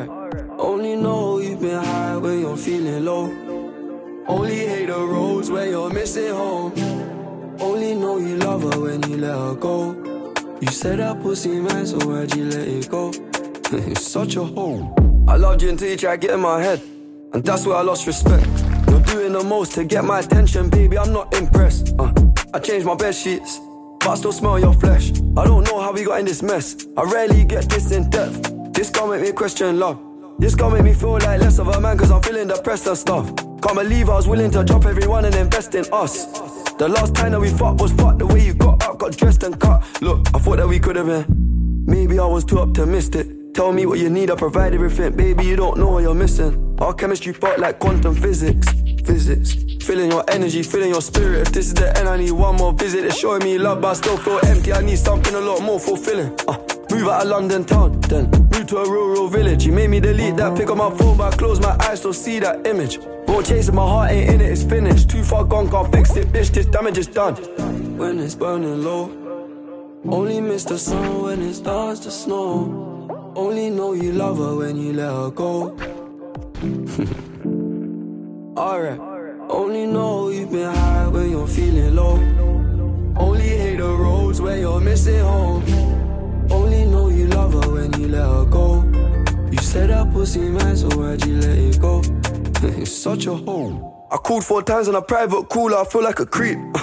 [0.00, 3.24] Only know you've been high when you're feeling low.
[4.26, 6.72] Only hate the roads where you're missing home.
[7.60, 9.92] Only know you love her when you let her go.
[10.60, 13.10] You said that pussy man, so why'd you let it go?
[13.72, 14.94] it's such a hole.
[15.28, 16.80] I loved you until you tried to get in my head.
[17.34, 18.46] And that's where I lost respect.
[18.88, 20.96] You're doing the most to get my attention, baby.
[20.96, 21.94] I'm not impressed.
[21.98, 22.12] Uh,
[22.54, 23.60] I changed my bed sheets,
[24.00, 25.10] but I still smell your flesh.
[25.36, 26.86] I don't know how we got in this mess.
[26.96, 28.61] I rarely get this in depth.
[28.82, 30.00] This gon' make me question love.
[30.40, 32.98] This gon' make me feel like less of a man, cause I'm feeling depressed and
[32.98, 33.28] stuff.
[33.36, 36.26] Can't believe I was willing to drop everyone and invest in us.
[36.78, 39.44] The last time that we fought was fucked the way you got up, got dressed
[39.44, 39.84] and cut.
[40.02, 41.84] Look, I thought that we could have been.
[41.86, 43.54] Maybe I was too optimistic.
[43.54, 45.14] Tell me what you need, I provide everything.
[45.14, 46.76] Baby, you don't know what you're missing.
[46.80, 48.66] Our chemistry fought like quantum physics.
[49.04, 49.54] Physics.
[49.86, 51.42] Feeling your energy, feeling your spirit.
[51.42, 53.04] If this is the end, I need one more visit.
[53.04, 54.72] It's showing me love, but I still feel empty.
[54.72, 56.34] I need something a lot more fulfilling.
[56.48, 56.58] Uh,
[56.92, 59.64] move out of London town, then move to a rural village.
[59.64, 62.12] You made me delete that pick on my phone, but I close my eyes, still
[62.12, 63.00] see that image.
[63.26, 65.08] Bro, chasing my heart ain't in it, it's finished.
[65.08, 66.50] Too far gone, can't fix it, bitch.
[66.50, 67.36] This damage is done.
[67.96, 69.10] When it's burning low,
[70.04, 73.32] only miss the sun when it starts to snow.
[73.34, 75.70] Only know you love her when you let her go.
[78.60, 79.00] Alright.
[79.48, 82.18] Only know you've been high when you're feeling low.
[83.16, 85.81] Only hate the roads where you're missing home.
[88.02, 88.82] You let her go.
[89.50, 92.00] You said that pussy man, so why'd you let it go?
[92.80, 94.06] it's such a hole.
[94.10, 96.58] I called four times on a private call, I feel like a creep.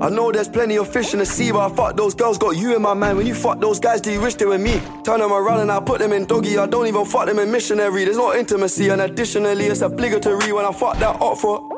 [0.00, 2.56] I know there's plenty of fish in the sea, but I fuck those girls, got
[2.56, 3.18] you in my mind.
[3.18, 4.80] When you fuck those guys, do you wish they were me?
[5.04, 6.56] Turn them around and I put them in doggy.
[6.56, 8.04] I don't even fuck them in missionary.
[8.04, 11.77] There's no intimacy, and additionally, it's obligatory when I fuck that up for.